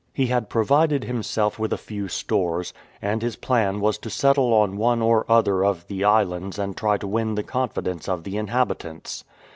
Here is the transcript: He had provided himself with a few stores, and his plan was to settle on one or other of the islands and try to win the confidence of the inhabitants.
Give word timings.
He 0.15 0.25
had 0.25 0.49
provided 0.49 1.03
himself 1.03 1.59
with 1.59 1.71
a 1.71 1.77
few 1.77 2.07
stores, 2.07 2.73
and 3.03 3.21
his 3.21 3.35
plan 3.35 3.79
was 3.79 3.99
to 3.99 4.09
settle 4.09 4.51
on 4.51 4.75
one 4.75 4.99
or 4.99 5.31
other 5.31 5.63
of 5.63 5.85
the 5.85 6.03
islands 6.03 6.57
and 6.57 6.75
try 6.75 6.97
to 6.97 7.07
win 7.07 7.35
the 7.35 7.43
confidence 7.43 8.09
of 8.09 8.23
the 8.23 8.35
inhabitants. 8.35 9.23